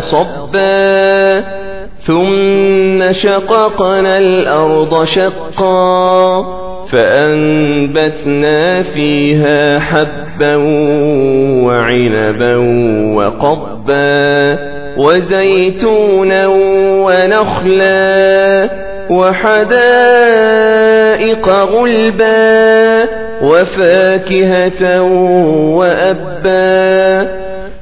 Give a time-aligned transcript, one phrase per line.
[0.00, 1.40] صبا
[1.98, 6.42] ثم شققنا الأرض شقا
[6.86, 10.56] فأنبتنا فيها حبا
[11.66, 12.56] وعنبا
[13.14, 14.58] وقضبا
[14.96, 16.46] وزيتونا
[17.06, 18.70] ونخلا
[19.10, 20.38] وحدائق
[21.48, 23.08] غلبا
[23.42, 25.02] وفاكهة
[25.76, 27.35] وأبا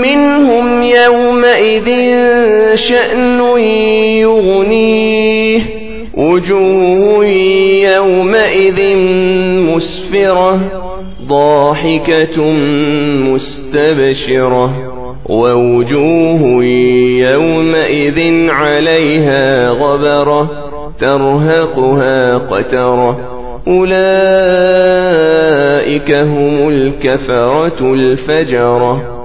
[0.00, 1.88] منهم يومئذ
[2.74, 3.40] شأن
[4.20, 5.60] يغنيه
[6.14, 7.26] وجوه
[7.94, 8.82] يومئذ
[9.74, 10.60] مسفرة
[11.28, 12.42] ضاحكة
[13.32, 14.70] مستبشرة
[15.28, 16.64] ووجوه
[17.30, 20.50] يومئذ عليها غبرة
[21.00, 23.40] ترهقها قترة.
[23.68, 24.00] أولئك
[26.16, 29.19] هم الكفرة الفجرة.